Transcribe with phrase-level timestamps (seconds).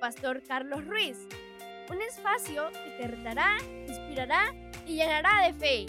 [0.00, 1.28] Pastor Carlos Ruiz.
[1.90, 4.54] Un espacio que te retará, inspirará
[4.86, 5.86] y llenará de fe.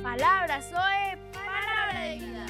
[0.00, 2.46] Palabra Zoe, palabra de vida.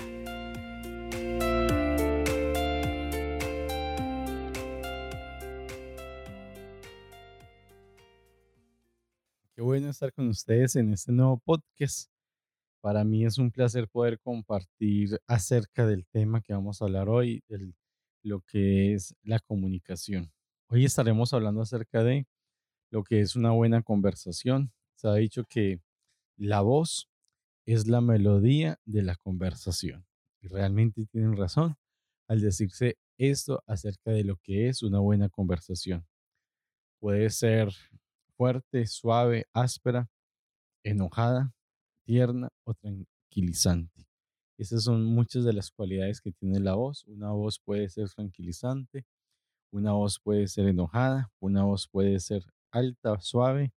[9.55, 12.14] Qué bueno estar con ustedes en este nuevo podcast.
[12.85, 17.43] Para mí es un placer poder compartir acerca del tema que vamos a hablar hoy,
[17.49, 17.75] el,
[18.23, 20.31] lo que es la comunicación.
[20.69, 22.27] Hoy estaremos hablando acerca de
[22.91, 24.71] lo que es una buena conversación.
[24.97, 25.81] Se ha dicho que
[26.37, 27.09] la voz
[27.65, 30.05] es la melodía de la conversación.
[30.43, 31.77] Y realmente tienen razón
[32.29, 36.07] al decirse esto acerca de lo que es una buena conversación.
[37.01, 37.71] Puede ser
[38.37, 40.11] fuerte, suave, áspera,
[40.83, 41.54] enojada,
[42.05, 44.07] tierna o tranquilizante.
[44.57, 47.05] Esas son muchas de las cualidades que tiene la voz.
[47.07, 49.05] Una voz puede ser tranquilizante,
[49.73, 53.73] una voz puede ser enojada, una voz puede ser alta, suave,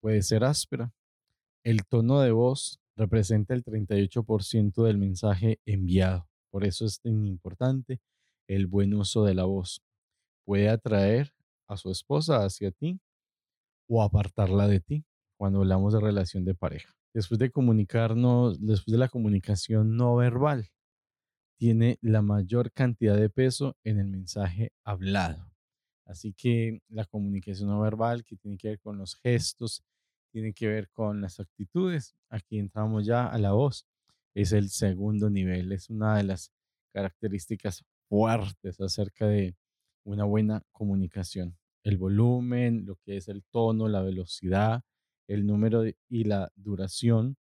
[0.00, 0.92] puede ser áspera.
[1.62, 6.28] El tono de voz representa el 38% del mensaje enviado.
[6.50, 8.00] Por eso es tan importante
[8.48, 9.80] el buen uso de la voz.
[10.44, 11.32] Puede atraer
[11.68, 12.98] a su esposa hacia ti
[13.88, 15.04] o apartarla de ti
[15.36, 20.70] cuando hablamos de relación de pareja después de comunicarnos, después de la comunicación no verbal,
[21.58, 25.52] tiene la mayor cantidad de peso en el mensaje hablado.
[26.06, 29.84] Así que la comunicación no verbal, que tiene que ver con los gestos,
[30.32, 33.86] tiene que ver con las actitudes, aquí entramos ya a la voz,
[34.34, 36.52] es el segundo nivel, es una de las
[36.92, 39.56] características fuertes acerca de
[40.04, 41.56] una buena comunicación.
[41.84, 44.82] El volumen, lo que es el tono, la velocidad,
[45.30, 47.36] el número y la duración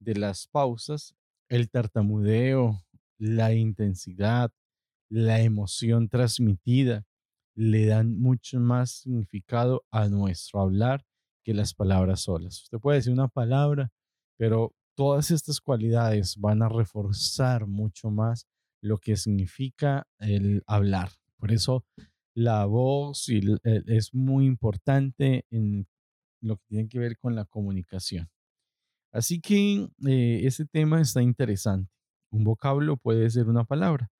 [0.00, 1.14] de las pausas,
[1.50, 2.82] el tartamudeo,
[3.18, 4.50] la intensidad,
[5.10, 7.04] la emoción transmitida,
[7.54, 11.04] le dan mucho más significado a nuestro hablar
[11.44, 12.62] que las palabras solas.
[12.62, 13.90] Usted puede decir una palabra,
[14.38, 18.46] pero todas estas cualidades van a reforzar mucho más
[18.80, 21.10] lo que significa el hablar.
[21.36, 21.84] Por eso
[22.34, 25.86] la voz es muy importante en
[26.40, 28.28] lo que tiene que ver con la comunicación.
[29.12, 31.90] Así que eh, ese tema está interesante.
[32.30, 34.10] Un vocablo puede ser una palabra,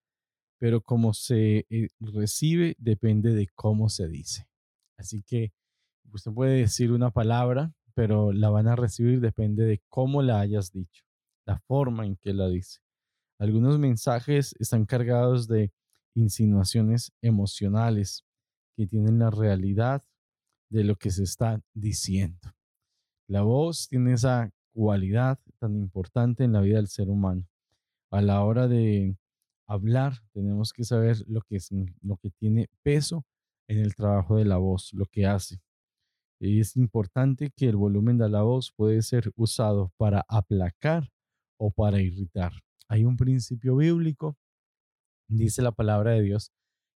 [0.59, 4.47] pero cómo se eh, recibe depende de cómo se dice.
[4.97, 5.53] Así que
[6.11, 10.71] usted puede decir una palabra, pero la van a recibir depende de cómo la hayas
[10.71, 11.03] dicho,
[11.45, 12.79] la forma en que la dice.
[13.39, 15.71] Algunos mensajes están cargados de
[16.15, 18.25] insinuaciones emocionales
[18.75, 20.03] que tienen la realidad
[20.69, 22.53] de lo que se está diciendo.
[23.27, 27.47] La voz tiene esa cualidad tan importante en la vida del ser humano.
[28.11, 29.17] A la hora de
[29.67, 31.69] hablar, tenemos que saber lo que, es,
[32.01, 33.25] lo que tiene peso
[33.67, 35.61] en el trabajo de la voz, lo que hace.
[36.41, 41.11] Y es importante que el volumen de la voz puede ser usado para aplacar
[41.59, 42.53] o para irritar.
[42.87, 44.37] Hay un principio bíblico,
[45.27, 46.51] dice la palabra de Dios,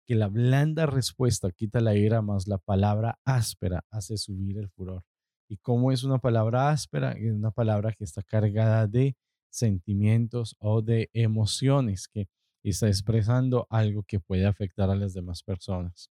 [0.06, 5.03] que la blanda respuesta quita la ira, más la palabra áspera hace subir el furor.
[5.50, 7.12] ¿Y cómo es una palabra áspera?
[7.14, 9.16] Es una palabra que está cargada de
[9.50, 12.28] sentimientos o de emociones, que
[12.63, 16.09] está expresando algo que puede afectar a las demás personas.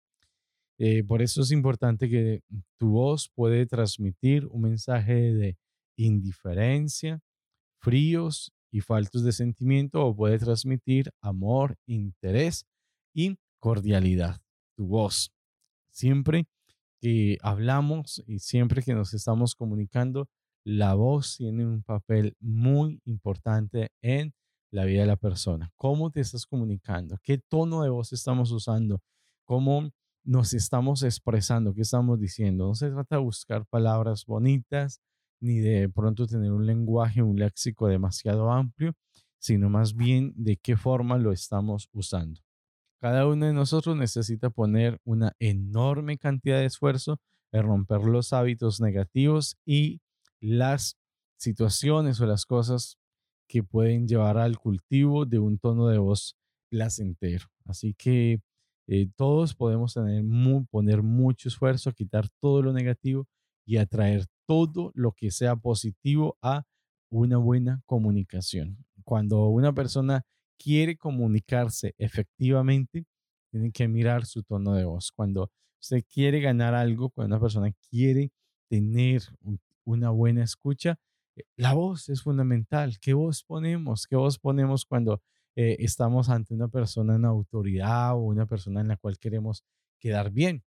[0.79, 2.43] Eh, por eso es importante que
[2.79, 5.59] tu voz puede transmitir un mensaje de
[5.97, 7.21] indiferencia,
[7.81, 12.65] fríos y faltos de sentimiento o puede transmitir amor, interés
[13.15, 14.41] y cordialidad,
[14.77, 15.33] tu voz.
[15.91, 16.47] Siempre
[17.01, 20.29] que hablamos y siempre que nos estamos comunicando,
[20.65, 24.35] la voz tiene un papel muy importante en
[24.71, 25.73] la vida de la persona.
[25.77, 27.17] ¿Cómo te estás comunicando?
[27.23, 29.01] ¿Qué tono de voz estamos usando?
[29.45, 29.91] ¿Cómo
[30.25, 31.75] nos estamos expresando?
[31.75, 32.67] ¿Qué estamos diciendo?
[32.67, 35.01] No se trata de buscar palabras bonitas
[35.41, 38.93] ni de pronto tener un lenguaje, un léxico demasiado amplio,
[39.39, 42.41] sino más bien de qué forma lo estamos usando.
[43.01, 47.19] Cada uno de nosotros necesita poner una enorme cantidad de esfuerzo
[47.51, 50.01] en romper los hábitos negativos y
[50.41, 50.99] las
[51.39, 52.99] situaciones o las cosas
[53.49, 56.37] que pueden llevar al cultivo de un tono de voz
[56.71, 57.47] placentero.
[57.65, 58.43] Así que
[58.87, 59.95] eh, todos podemos
[60.71, 63.27] poner mucho esfuerzo quitar todo lo negativo
[63.67, 66.65] y atraer todo lo que sea positivo a
[67.11, 68.85] una buena comunicación.
[69.05, 70.23] Cuando una persona
[70.63, 73.05] quiere comunicarse efectivamente,
[73.51, 75.13] tiene que mirar su tono de voz.
[75.13, 78.33] Cuando usted quiere ganar algo, cuando una persona quiere
[78.69, 79.23] tener
[79.85, 80.99] una buena escucha,
[81.37, 82.99] eh, la voz es fundamental.
[83.01, 84.07] ¿Qué voz ponemos?
[84.07, 85.23] ¿Qué voz ponemos cuando
[85.57, 89.65] eh, estamos ante una persona en autoridad o una persona en la cual queremos
[89.99, 90.63] quedar bien.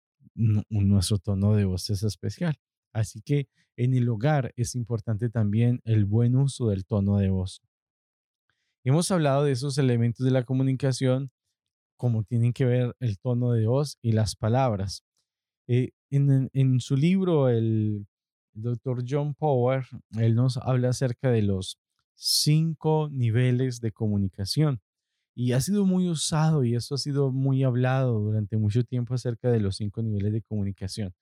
[0.69, 2.55] nuestro tono de voz es especial.
[2.93, 7.61] Así que en el hogar es importante también el buen uso del tono de voz.
[8.85, 11.31] Hemos hablado de esos elementos de la comunicación,
[11.97, 15.03] como tienen que ver el tono de voz y las palabras.
[15.67, 18.05] Eh, en, su libro, el,
[18.53, 19.85] doctor John Power,
[20.17, 21.79] él nos habla acerca de los
[22.13, 24.81] cinco niveles de comunicación.
[25.33, 29.49] Y ha sido muy usado y eso ha sido muy hablado durante mucho tiempo acerca
[29.49, 31.13] de los cinco niveles de comunicación.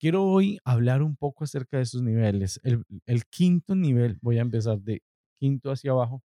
[0.00, 2.60] Quiero hoy hablar un poco acerca de esos niveles.
[2.64, 5.00] El, el quinto nivel, voy a empezar de
[5.38, 6.22] quinto hacia abajo.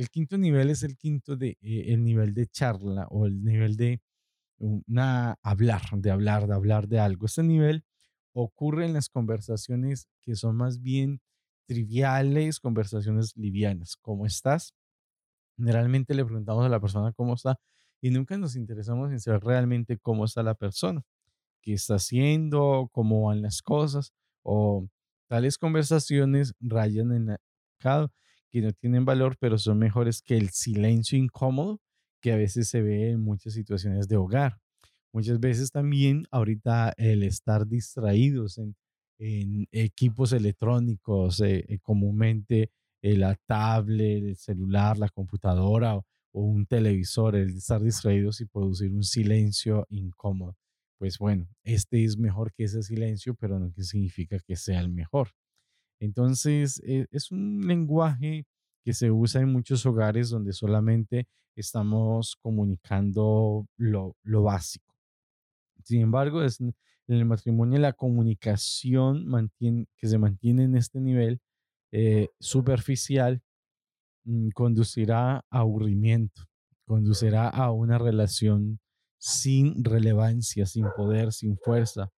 [0.00, 3.76] El quinto nivel es el quinto de eh, el nivel de charla o el nivel
[3.76, 4.00] de
[4.56, 7.26] una hablar, de hablar, de hablar de algo.
[7.26, 7.84] Este nivel
[8.32, 11.20] ocurre en las conversaciones que son más bien
[11.66, 13.98] triviales, conversaciones livianas.
[14.00, 14.72] ¿Cómo estás?
[15.58, 17.60] Generalmente le preguntamos a la persona cómo está
[18.00, 21.02] y nunca nos interesamos en saber realmente cómo está la persona,
[21.60, 24.88] qué está haciendo, cómo van las cosas o
[25.26, 27.40] tales conversaciones rayan en la
[28.50, 31.80] que no tienen valor, pero son mejores que el silencio incómodo
[32.20, 34.58] que a veces se ve en muchas situaciones de hogar.
[35.12, 38.76] Muchas veces también ahorita el estar distraídos en,
[39.72, 42.70] equipos electrónicos, eh, eh, comúnmente
[43.02, 48.92] eh, la tablet, el celular, la computadora o, un televisor, el estar distraídos y producir
[48.92, 50.56] un silencio incómodo.
[50.98, 54.88] Pues bueno, este es mejor que ese silencio, pero no que significa que sea el
[54.88, 55.32] mejor.
[56.00, 58.46] Entonces, es un lenguaje
[58.84, 64.94] que se usa en muchos hogares donde solamente estamos comunicando lo, básico.
[65.84, 66.74] Sin embargo, en
[67.06, 69.26] el matrimonio la comunicación
[69.96, 71.40] que se mantiene en este nivel
[71.92, 73.42] eh, superficial
[74.24, 76.42] mm, conducirá a aburrimiento,
[76.86, 78.80] conducirá a una relación
[79.18, 82.10] sin relevancia, sin poder, sin fuerza,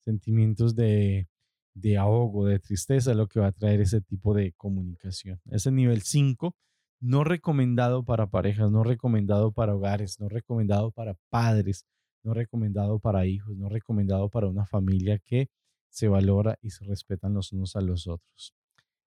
[0.00, 1.28] sentimientos de
[1.74, 5.40] de ahogo, de tristeza, lo que va a traer ese tipo de comunicación.
[5.50, 6.54] Ese nivel 5,
[7.00, 11.86] no recomendado para parejas, no recomendado para hogares, no recomendado para padres,
[12.22, 15.48] no recomendado para hijos, no recomendado para una familia que
[15.90, 18.54] se valora y se respetan los unos a los otros.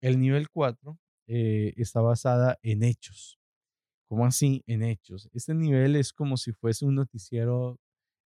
[0.00, 3.38] El nivel 4 eh, está basada en hechos.
[4.08, 4.62] ¿Cómo así?
[4.66, 5.28] En hechos.
[5.32, 7.78] Este nivel es como si fuese un noticiero,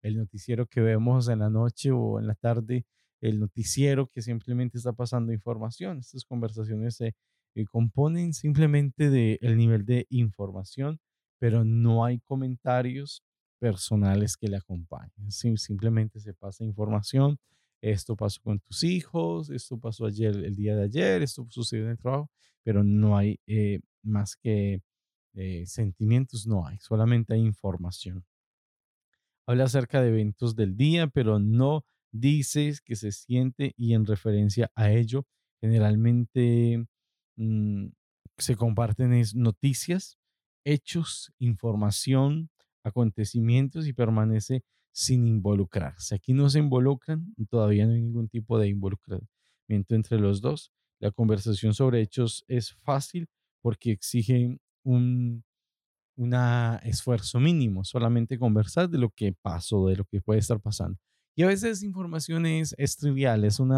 [0.02, 2.86] el noticiero que vemos en la noche o en la tarde
[3.22, 6.00] el noticiero que simplemente está pasando información.
[6.00, 7.16] Estas conversaciones se
[7.56, 11.00] eh, componen simplemente del nivel de información,
[11.40, 13.24] pero no hay comentarios
[13.60, 15.32] personales que le acompañen.
[15.32, 17.40] simplemente se pasa información.
[17.82, 21.92] Esto pasó con tus hijos, esto pasó ayer, el día de ayer, esto sucedió en
[21.92, 22.30] el trabajo,
[22.64, 24.82] pero no hay eh, más que
[25.36, 28.26] eh, sentimientos, no hay, solamente hay información.
[29.46, 31.86] Habla acerca de eventos del día, pero no
[32.20, 35.26] dices que se siente y en referencia a ello,
[35.62, 36.86] generalmente
[37.36, 37.88] mm,
[38.38, 40.18] se comparten noticias,
[40.64, 42.50] hechos, información,
[42.84, 46.16] acontecimientos y permanece sin involucrarse.
[46.16, 50.72] Aquí no se involucran, todavía no hay ningún tipo de involucramiento entre los dos.
[51.00, 53.28] La conversación sobre hechos es fácil
[53.62, 55.44] porque exige un
[56.84, 60.98] esfuerzo mínimo, solamente conversar de lo que pasó, de lo que puede estar pasando.
[61.38, 63.72] Y a veces información es, trivial, es un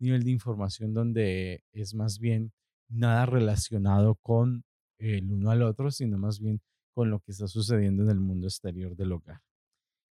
[0.00, 2.52] nivel de información donde es más bien
[2.88, 4.64] nada relacionado con
[4.98, 6.60] el uno al otro, sino más bien
[6.92, 9.40] con lo que está sucediendo en el mundo exterior del hogar.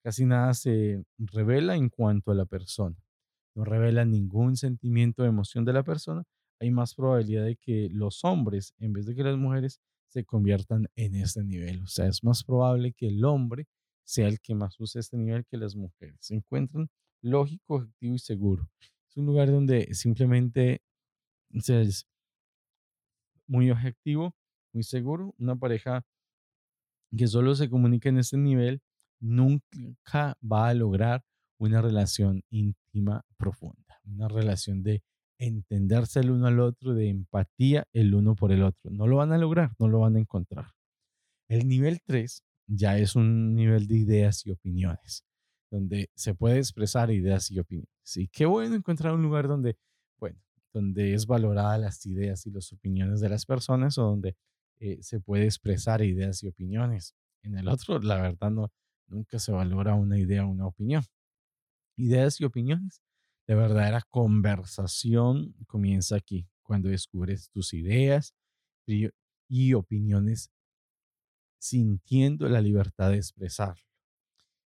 [0.04, 2.96] Casi nada se revela en cuanto a la persona.
[3.56, 6.22] No revela ningún sentimiento o emoción de la persona.
[6.60, 10.86] Hay más probabilidad de que los hombres, en vez de que las mujeres, se conviertan
[10.94, 11.82] en este nivel.
[11.82, 13.66] O sea, es más probable que el hombre
[14.08, 16.16] sea el que más usa este nivel que las mujeres.
[16.18, 16.88] Se encuentran
[17.20, 18.70] lógico, objetivo y seguro.
[19.06, 20.80] Es un lugar donde simplemente
[21.50, 22.06] es
[23.46, 24.34] muy objetivo,
[24.72, 25.34] muy seguro.
[25.38, 26.06] Una pareja
[27.14, 28.80] que solo se comunica en este nivel
[29.20, 31.22] nunca va a lograr
[31.58, 35.02] una relación íntima profunda, una relación de
[35.38, 38.90] entenderse el uno al otro, de empatía el uno por el otro.
[38.90, 40.70] No lo van a lograr, no lo van a encontrar.
[41.48, 45.24] El nivel 3 ya es un nivel de ideas y opiniones,
[45.70, 48.16] donde se puede expresar ideas y opiniones.
[48.16, 49.76] Y qué bueno encontrar un lugar donde,
[50.18, 50.38] bueno,
[50.72, 54.36] donde es valorada las ideas y las opiniones de las personas o donde
[54.80, 57.14] eh, se puede expresar ideas y opiniones.
[57.42, 58.70] En el otro, la verdad, no,
[59.06, 61.02] nunca se valora una idea o una opinión.
[61.96, 63.00] Ideas y opiniones.
[63.46, 68.34] La verdadera conversación comienza aquí, cuando descubres tus ideas
[69.48, 70.50] y opiniones
[71.58, 73.84] sintiendo la libertad de expresarlo.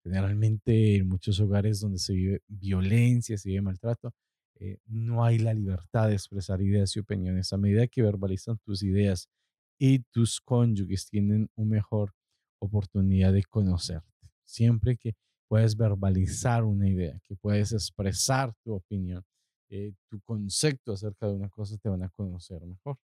[0.04, 4.14] Generalmente en muchos hogares donde se vive violencia, se vive maltrato,
[4.60, 7.54] eh, no hay la libertad de expresar ideas y opiniones.
[7.54, 9.30] A medida que verbalizan tus ideas
[9.78, 12.14] y tus cónyuges tienen una mejor
[12.60, 14.32] oportunidad de conocerte.
[14.44, 15.16] Siempre que
[15.48, 19.24] puedes verbalizar una idea, que puedes expresar tu opinión,
[19.70, 22.98] eh, tu concepto acerca de una cosa, te van a conocer mejor.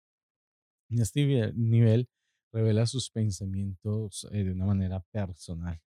[0.88, 2.08] En este nivel
[2.52, 5.80] revela sus pensamientos eh, de una manera personal.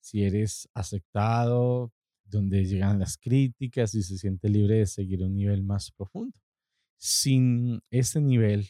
[0.00, 1.92] Si eres aceptado,
[2.24, 6.38] donde llegan las críticas y se siente libre de seguir un nivel más profundo.
[6.96, 8.68] Sin este nivel,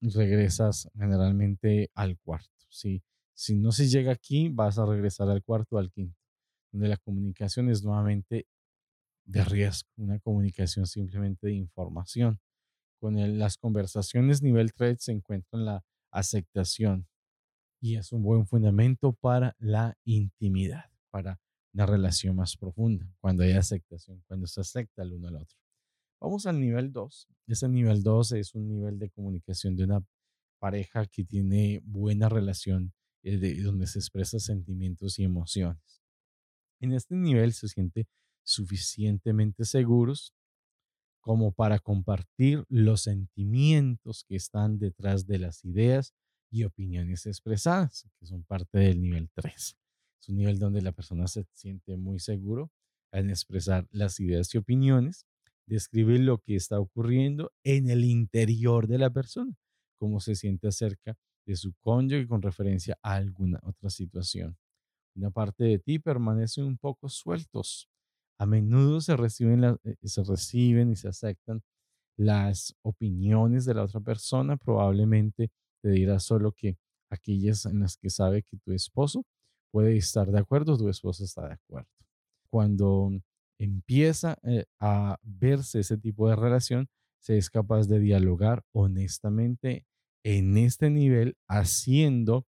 [0.00, 2.66] regresas generalmente al cuarto.
[2.70, 3.02] Si,
[3.34, 6.18] si no se llega aquí, vas a regresar al cuarto o al quinto,
[6.72, 8.46] donde la comunicación es nuevamente
[9.24, 12.40] de riesgo, una comunicación simplemente de información.
[13.00, 17.06] Con las conversaciones nivel 3 se encuentra la aceptación
[17.80, 21.40] y es un buen fundamento para la intimidad, para
[21.72, 25.56] una relación más profunda, cuando hay aceptación, cuando se acepta el uno al otro.
[26.20, 27.28] Vamos al nivel 2.
[27.46, 30.04] Ese nivel 2 es un nivel de comunicación de una
[30.58, 36.02] pareja que tiene buena relación, eh, de, donde se expresan sentimientos y emociones.
[36.80, 38.08] En este nivel se siente
[38.42, 40.34] suficientemente seguros
[41.20, 46.14] como para compartir los sentimientos que están detrás de las ideas
[46.50, 49.76] y opiniones expresadas, que son parte del nivel 3.
[50.20, 52.70] Es un nivel donde la persona se siente muy seguro
[53.12, 55.26] en expresar las ideas y opiniones,
[55.66, 59.54] describe lo que está ocurriendo en el interior de la persona,
[59.98, 64.56] cómo se siente acerca de su cónyuge con referencia a alguna otra situación.
[65.14, 67.88] Una parte de ti permanece un poco sueltos.
[68.38, 71.62] A menudo se reciben, eh, se reciben y se aceptan
[72.16, 74.56] las opiniones de la otra persona.
[74.56, 75.50] Probablemente
[75.82, 76.76] te dirá solo que
[77.10, 79.24] aquellas en las que sabe que tu esposo
[79.72, 81.88] puede estar de acuerdo, tu esposa está de acuerdo.
[82.50, 83.10] Cuando
[83.58, 86.88] empieza eh, a verse ese tipo de relación,
[87.20, 89.84] se es capaz de dialogar honestamente
[90.24, 92.46] en este nivel, haciendo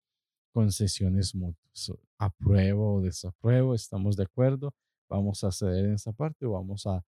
[0.53, 1.91] concesiones mutuas.
[2.17, 4.73] Apruebo o desapruebo, estamos de acuerdo,
[5.09, 7.03] vamos a ceder en esa parte o vamos a,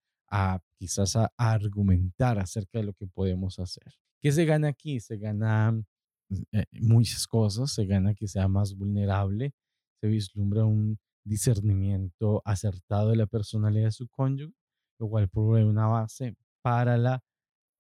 [0.77, 3.93] quizás a argumentar acerca de lo que podemos hacer.
[4.21, 4.99] ¿Qué se gana aquí?
[4.99, 5.81] Se gana
[6.51, 9.53] eh, muchas cosas, se gana que sea más vulnerable,
[10.01, 14.53] se vislumbra un discernimiento acertado de la personalidad de su cónyuge,
[14.99, 17.23] lo cual provee una base para la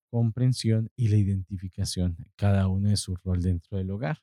[0.09, 4.19] comprensión y la identificación de cada uno de su rol dentro del hogar.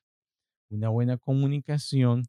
[0.71, 2.25] Una buena comunicación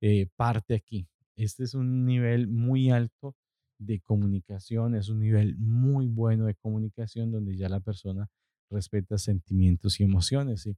[0.00, 1.08] eh, parte aquí.
[1.40, 3.34] Este es un nivel muy alto
[3.78, 8.28] de comunicación, es un nivel muy bueno de comunicación donde ya la persona
[8.70, 10.68] respeta sentimientos y emociones.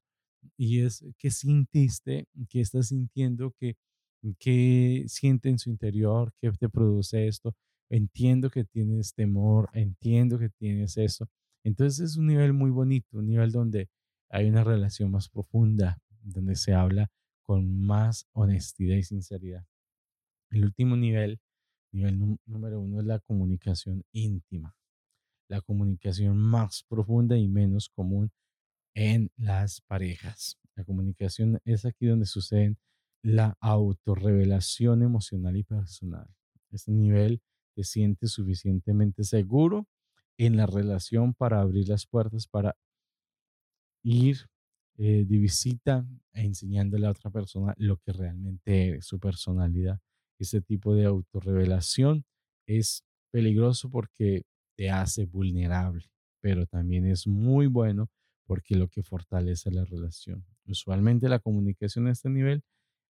[0.56, 3.74] Y es que sintiste, que estás sintiendo, que
[4.38, 7.56] qué siente en su interior, qué te produce esto.
[7.90, 11.28] Entiendo que tienes temor, entiendo que tienes eso.
[11.64, 13.88] Entonces es un nivel muy bonito, un nivel donde
[14.30, 17.10] hay una relación más profunda, donde se habla
[17.42, 19.66] con más honestidad y sinceridad.
[20.52, 21.40] El último nivel,
[21.92, 24.76] nivel número uno, es la comunicación íntima,
[25.48, 28.30] la comunicación más profunda y menos común
[28.94, 30.58] en las parejas.
[30.74, 32.76] La comunicación es aquí donde suceden
[33.22, 36.28] la autorrevelación emocional y personal.
[36.70, 37.40] Este nivel
[37.74, 39.86] te sientes suficientemente seguro
[40.36, 42.76] en la relación para abrir las puertas, para
[44.02, 44.50] ir
[44.98, 49.98] eh, de visita e enseñándole a otra persona lo que realmente es su personalidad.
[50.42, 52.24] Este tipo de autorrevelación
[52.66, 54.42] es peligroso porque
[54.76, 58.10] te hace vulnerable, pero también es muy bueno
[58.44, 60.44] porque lo que fortalece la relación.
[60.66, 62.64] Usualmente la comunicación a este nivel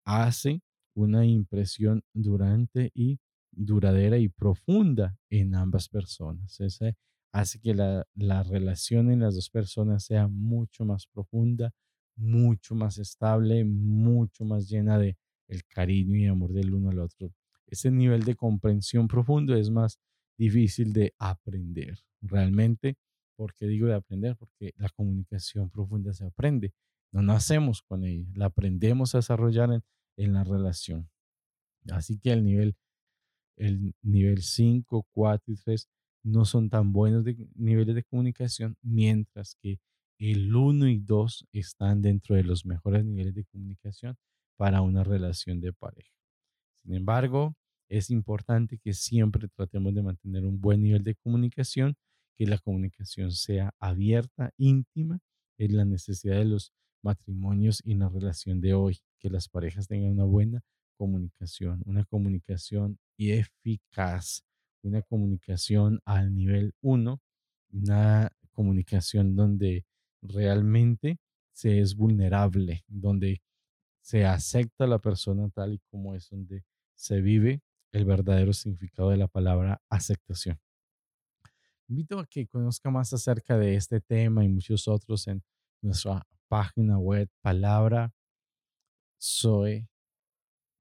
[0.05, 0.61] hace
[0.95, 3.19] una impresión durante y
[3.51, 6.61] duradera y profunda en ambas personas.
[6.61, 6.95] Ese
[7.33, 11.73] hace que la, la relación en las dos personas sea mucho más profunda,
[12.17, 15.17] mucho más estable, mucho más llena de
[15.49, 17.33] el cariño y amor del uno al otro.
[17.67, 19.99] Ese nivel de comprensión profundo es más
[20.39, 21.99] difícil de aprender.
[22.21, 22.97] Realmente,
[23.37, 24.37] ¿por qué digo de aprender?
[24.37, 26.73] Porque la comunicación profunda se aprende.
[27.13, 29.83] No nacemos con ella, la aprendemos a desarrollar en,
[30.17, 31.09] en la relación.
[31.91, 32.77] Así que el nivel,
[33.57, 35.89] el nivel 5, 4 y 3
[36.25, 39.79] no son tan buenos de, niveles de comunicación, mientras que
[40.19, 44.17] el 1 y 2 están dentro de los mejores niveles de comunicación
[44.57, 46.11] para una relación de pareja.
[46.83, 47.55] Sin embargo,
[47.89, 51.95] es importante que siempre tratemos de mantener un buen nivel de comunicación,
[52.37, 55.21] que la comunicación sea abierta, íntima,
[55.59, 56.73] es la necesidad de los
[57.03, 60.63] matrimonios y la relación de hoy, que las parejas tengan una buena
[60.99, 64.45] comunicación, una comunicación eficaz,
[64.83, 67.21] una comunicación al nivel uno,
[67.73, 69.85] una comunicación donde
[70.23, 71.19] realmente
[71.53, 73.41] se es vulnerable, donde
[74.07, 77.61] se acepta a la persona tal y como es, donde se vive
[77.91, 80.61] el verdadero significado de la palabra aceptación.
[81.89, 85.43] Invito a que conozca más acerca de este tema y muchos otros en
[85.83, 88.15] nuestra página web palabra